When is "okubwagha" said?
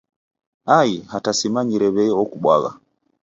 2.21-2.71